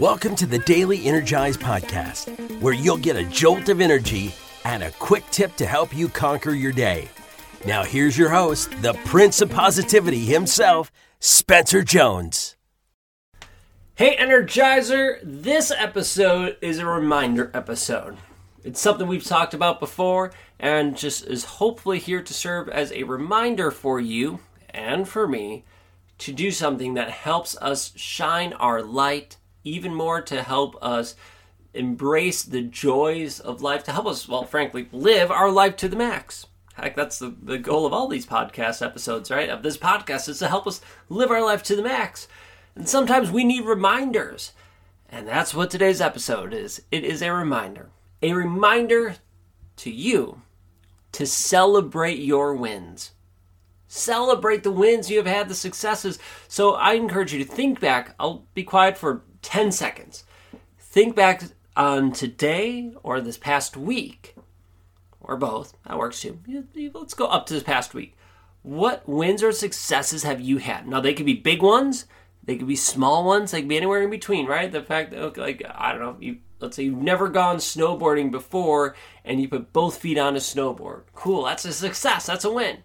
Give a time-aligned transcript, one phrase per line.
[0.00, 2.30] Welcome to the Daily Energize Podcast,
[2.62, 4.34] where you'll get a jolt of energy
[4.64, 7.10] and a quick tip to help you conquer your day.
[7.66, 12.56] Now, here's your host, the Prince of Positivity himself, Spencer Jones.
[13.94, 15.18] Hey, Energizer!
[15.22, 18.16] This episode is a reminder episode.
[18.64, 23.02] It's something we've talked about before and just is hopefully here to serve as a
[23.02, 24.40] reminder for you
[24.70, 25.64] and for me
[26.16, 31.14] to do something that helps us shine our light even more, to help us
[31.74, 35.96] embrace the joys of life, to help us, well, frankly, live our life to the
[35.96, 36.46] max.
[36.74, 39.50] Heck, that's the, the goal of all these podcast episodes, right?
[39.50, 42.26] Of this podcast is to help us live our life to the max.
[42.74, 44.52] And sometimes we need reminders.
[45.08, 46.82] And that's what today's episode is.
[46.90, 47.90] It is a reminder.
[48.22, 49.16] A reminder
[49.76, 50.42] to you
[51.12, 53.10] to celebrate your wins.
[53.88, 56.18] Celebrate the wins you have had, the successes.
[56.46, 58.14] So I encourage you to think back.
[58.20, 60.24] I'll be quiet for 10 seconds.
[60.78, 61.42] Think back
[61.76, 64.34] on today or this past week,
[65.20, 65.74] or both.
[65.86, 66.38] That works too.
[66.94, 68.16] Let's go up to this past week.
[68.62, 70.86] What wins or successes have you had?
[70.86, 72.06] Now, they could be big ones,
[72.44, 74.70] they could be small ones, they could be anywhere in between, right?
[74.70, 78.94] The fact that, like, I don't know, you let's say you've never gone snowboarding before
[79.24, 81.04] and you put both feet on a snowboard.
[81.14, 82.82] Cool, that's a success, that's a win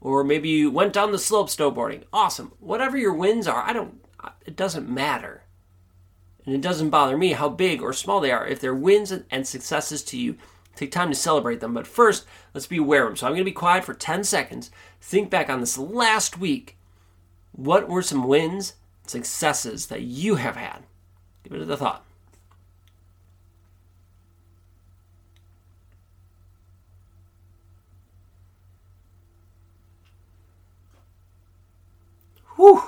[0.00, 2.04] or maybe you went down the slope snowboarding.
[2.12, 2.52] Awesome.
[2.58, 4.00] Whatever your wins are, I don't
[4.44, 5.44] it doesn't matter.
[6.50, 8.44] And it doesn't bother me how big or small they are.
[8.44, 10.36] If they're wins and successes to you,
[10.74, 11.74] take time to celebrate them.
[11.74, 13.16] But first, let's be aware of them.
[13.16, 14.72] So I'm going to be quiet for 10 seconds.
[15.00, 16.76] Think back on this last week.
[17.52, 18.74] What were some wins,
[19.06, 20.82] successes that you have had?
[21.44, 22.04] Give it a thought.
[32.56, 32.82] Whew.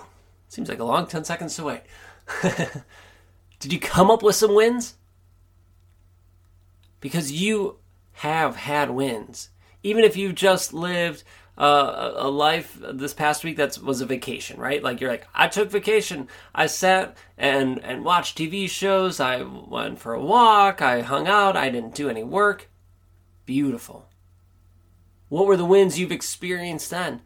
[0.49, 1.83] Seems like a long 10 seconds to wait.
[3.63, 4.97] Did you come up with some wins?
[7.01, 7.77] Because you
[8.15, 9.51] have had wins.
[9.85, 11.23] Even if you just lived
[11.57, 14.83] uh, a life this past week that was a vacation, right?
[14.83, 16.27] Like you're like, I took vacation.
[16.53, 19.21] I sat and and watched TV shows.
[19.21, 20.83] I went for a walk.
[20.83, 21.57] I hung out.
[21.57, 22.69] I didn't do any work.
[23.47, 24.09] Beautiful.
[25.29, 27.23] What were the wins you've experienced then?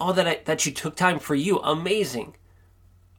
[0.00, 2.36] Oh, that I, that you took time for you, amazing.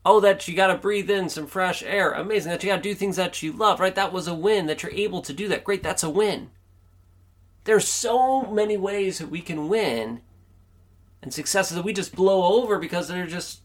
[0.05, 2.51] Oh, that you got to breathe in some fresh air, amazing.
[2.51, 3.95] That you got to do things that you love, right?
[3.95, 4.67] That was a win.
[4.67, 5.81] That you're able to do that, great.
[5.81, 6.51] That's a win.
[7.63, 10.21] There's so many ways that we can win,
[11.23, 13.61] and successes that we just blow over because they're just,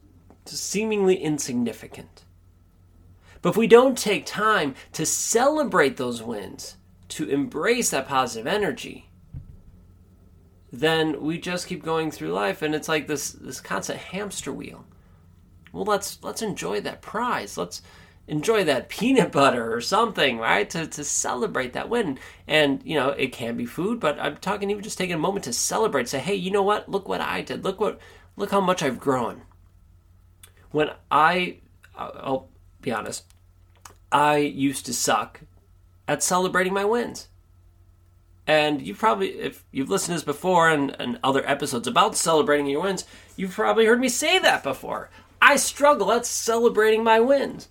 [0.46, 2.24] seemingly insignificant.
[3.42, 6.76] But if we don't take time to celebrate those wins,
[7.10, 9.10] to embrace that positive energy,
[10.72, 14.84] then we just keep going through life and it's like this this constant hamster wheel
[15.72, 17.56] well let's let's enjoy that prize.
[17.56, 17.82] Let's
[18.26, 20.68] enjoy that peanut butter or something right?
[20.70, 22.18] To, to celebrate that win.
[22.46, 25.44] And you know it can be food but i'm talking even just taking a moment
[25.44, 26.88] to celebrate say hey you know what?
[26.88, 27.64] Look what i did.
[27.64, 27.98] Look what
[28.36, 29.42] look how much i've grown.
[30.70, 31.58] When i
[31.96, 32.48] i'll
[32.80, 33.24] be honest
[34.12, 35.40] i used to suck
[36.10, 37.28] at celebrating my wins.
[38.44, 42.66] And you probably, if you've listened to this before and, and other episodes about celebrating
[42.66, 43.04] your wins,
[43.36, 45.08] you've probably heard me say that before.
[45.50, 47.66] I struggle at celebrating my wins.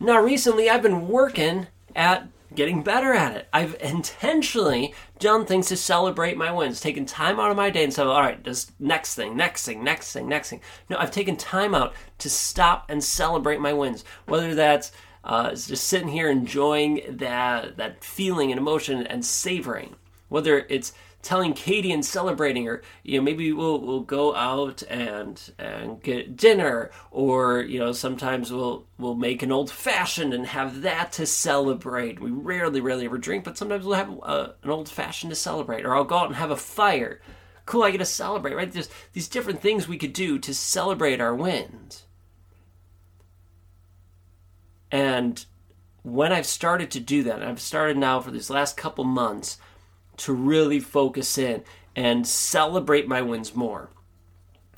[0.00, 3.48] Now, recently, I've been working at getting better at it.
[3.52, 7.94] I've intentionally done things to celebrate my wins, taken time out of my day and
[7.94, 10.62] said, all right, just next thing, next thing, next thing, next thing.
[10.88, 14.90] No, I've taken time out to stop and celebrate my wins, whether that's
[15.22, 19.94] uh, just sitting here enjoying that, that feeling and emotion and savoring
[20.32, 25.40] whether it's telling Katie and celebrating her, you know, maybe we'll we'll go out and
[25.58, 30.82] and get dinner, or you know, sometimes we'll we'll make an old fashioned and have
[30.82, 32.20] that to celebrate.
[32.20, 35.86] We rarely, rarely ever drink, but sometimes we'll have uh, an old fashioned to celebrate,
[35.86, 37.20] or I'll go out and have a fire.
[37.64, 38.70] Cool, I get to celebrate, right?
[38.70, 42.04] There's these different things we could do to celebrate our wins.
[44.90, 45.44] And
[46.02, 49.58] when I've started to do that, I've started now for these last couple months
[50.18, 51.62] to really focus in
[51.96, 53.90] and celebrate my wins more.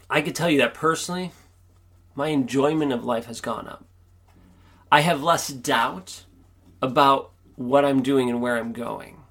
[0.08, 1.32] I could tell you that personally,
[2.14, 3.84] my enjoyment of life has gone up.
[4.90, 6.24] I have less doubt
[6.80, 9.24] about what I'm doing and where I'm going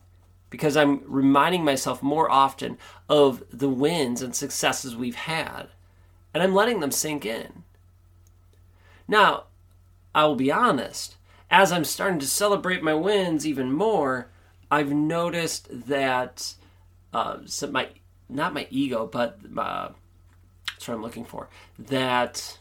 [0.50, 2.78] because I'm reminding myself more often
[3.10, 5.70] of the wins and successes we've had,
[6.32, 7.64] and I'm letting them sink in.
[9.08, 9.46] Now,
[10.14, 11.16] I will be honest,
[11.50, 14.30] as I'm starting to celebrate my wins even more,
[14.74, 16.56] I've noticed that
[17.14, 17.90] uh, so my
[18.28, 21.48] not my ego, but that's what I'm looking for.
[21.78, 22.58] That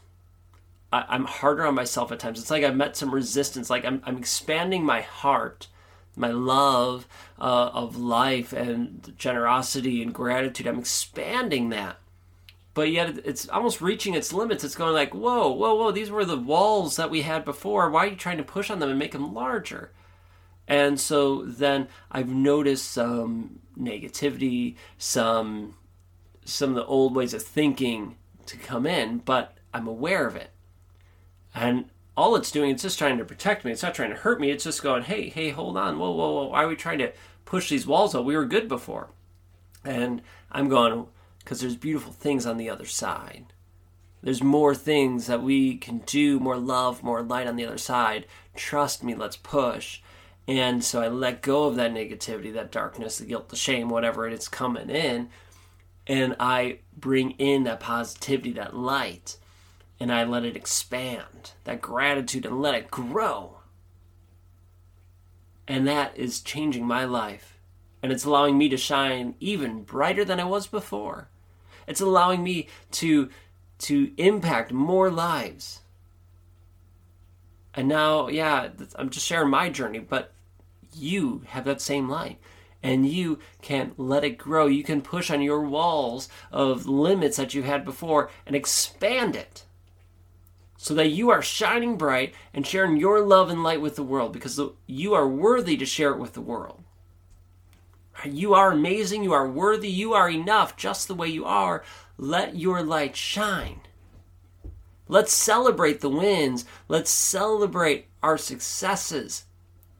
[0.91, 2.39] I, am harder on myself at times.
[2.39, 3.71] It's like I've met some resistance.
[3.71, 5.67] Like I'm, I'm expanding my heart,
[6.15, 7.07] my love
[7.39, 10.67] uh, of life and generosity and gratitude.
[10.67, 11.97] I'm expanding that.
[12.75, 14.63] But yet it's almost reaching its limits.
[14.63, 17.89] It's going like, whoa, whoa, whoa, these were the walls that we had before.
[17.89, 19.89] Why are you trying to push on them and make them larger?
[20.67, 25.75] And so then I've noticed some negativity, some
[26.45, 30.49] some of the old ways of thinking to come in, but I'm aware of it.
[31.55, 31.85] And
[32.17, 33.71] all it's doing, it's just trying to protect me.
[33.71, 34.51] It's not trying to hurt me.
[34.51, 35.97] It's just going, hey, hey, hold on.
[35.97, 36.47] Whoa, whoa, whoa.
[36.47, 37.13] Why are we trying to
[37.45, 38.25] push these walls up?
[38.25, 39.09] We were good before.
[39.85, 40.21] And
[40.51, 41.07] I'm going,
[41.39, 43.53] because there's beautiful things on the other side.
[44.21, 48.25] There's more things that we can do, more love, more light on the other side.
[48.55, 50.01] Trust me, let's push.
[50.47, 54.27] And so I let go of that negativity, that darkness, the guilt, the shame, whatever
[54.27, 55.29] it is coming in.
[56.05, 59.37] And I bring in that positivity, that light
[60.03, 63.59] and I let it expand, that gratitude, and let it grow.
[65.65, 67.57] And that is changing my life.
[68.01, 71.29] And it's allowing me to shine even brighter than I was before.
[71.87, 73.29] It's allowing me to,
[73.79, 75.82] to impact more lives.
[77.75, 80.31] And now, yeah, I'm just sharing my journey, but
[80.93, 82.39] you have that same light
[82.83, 84.67] and you can let it grow.
[84.67, 89.65] You can push on your walls of limits that you had before and expand it
[90.77, 94.33] so that you are shining bright and sharing your love and light with the world
[94.33, 96.83] because you are worthy to share it with the world.
[98.25, 101.83] You are amazing, you are worthy, you are enough just the way you are.
[102.17, 103.81] Let your light shine.
[105.07, 106.65] Let's celebrate the wins.
[106.87, 109.45] Let's celebrate our successes.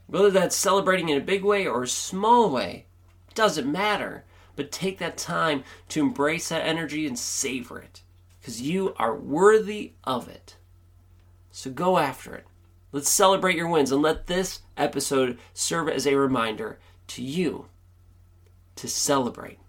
[0.07, 2.85] Whether that's celebrating in a big way or a small way,
[3.33, 4.25] doesn't matter.
[4.55, 8.01] But take that time to embrace that energy and savor it
[8.39, 10.57] because you are worthy of it.
[11.51, 12.45] So go after it.
[12.91, 17.67] Let's celebrate your wins and let this episode serve as a reminder to you
[18.75, 19.59] to celebrate.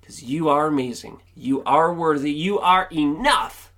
[0.00, 1.22] Because you are amazing.
[1.34, 2.32] You are worthy.
[2.32, 3.69] You are enough.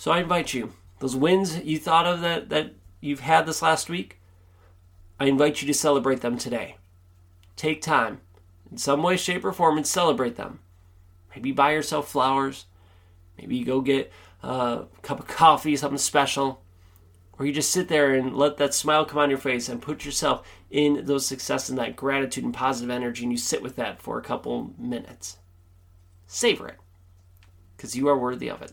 [0.00, 3.90] So I invite you, those wins you thought of that, that you've had this last
[3.90, 4.18] week,
[5.20, 6.78] I invite you to celebrate them today.
[7.54, 8.22] Take time,
[8.70, 10.60] in some way, shape, or form, and celebrate them.
[11.36, 12.64] Maybe buy yourself flowers.
[13.36, 14.10] Maybe you go get
[14.42, 16.62] a cup of coffee, something special,
[17.38, 20.06] or you just sit there and let that smile come on your face and put
[20.06, 24.00] yourself in those success and that gratitude and positive energy, and you sit with that
[24.00, 25.36] for a couple minutes.
[26.26, 26.78] Savor it,
[27.76, 28.72] because you are worthy of it.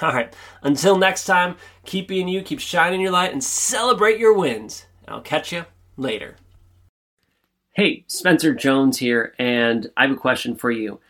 [0.00, 0.32] All right,
[0.62, 4.86] until next time, keep being you, keep shining your light, and celebrate your wins.
[5.08, 5.64] I'll catch you
[5.96, 6.36] later.
[7.72, 11.00] Hey, Spencer Jones here, and I have a question for you.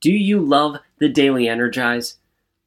[0.00, 2.16] Do you love the Daily Energize?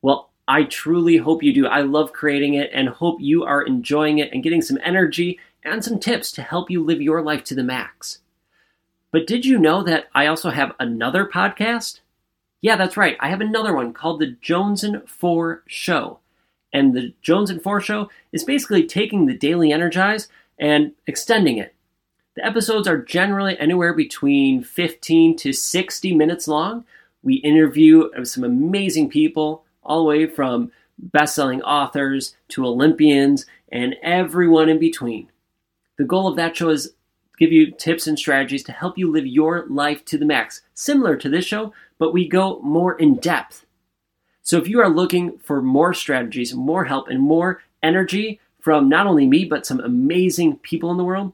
[0.01, 1.67] Well, I truly hope you do.
[1.67, 5.83] I love creating it and hope you are enjoying it and getting some energy and
[5.83, 8.19] some tips to help you live your life to the max.
[9.11, 11.99] But did you know that I also have another podcast?
[12.63, 13.17] Yeah, that's right.
[13.19, 16.19] I have another one called The Jones and 4 Show.
[16.71, 21.75] And The Jones and 4 Show is basically taking the Daily Energize and extending it.
[22.37, 26.85] The episodes are generally anywhere between 15 to 60 minutes long.
[27.21, 34.69] We interview some amazing people all the way from best-selling authors to Olympians and everyone
[34.69, 35.29] in between.
[35.97, 36.93] The goal of that show is
[37.37, 41.17] give you tips and strategies to help you live your life to the max, similar
[41.17, 43.65] to this show, but we go more in depth.
[44.41, 49.07] So if you are looking for more strategies, more help, and more energy from not
[49.07, 51.31] only me, but some amazing people in the world,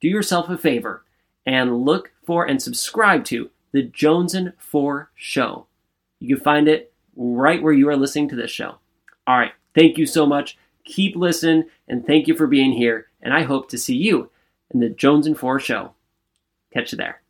[0.00, 1.04] do yourself a favor
[1.44, 5.66] and look for and subscribe to the Jones and 4 Show.
[6.20, 8.76] You can find it right where you are listening to this show.
[9.26, 10.56] All right, thank you so much.
[10.86, 13.08] Keep listening, and thank you for being here.
[13.20, 14.30] And I hope to see you
[14.70, 15.92] in the Jones and Four show.
[16.72, 17.20] Catch you there.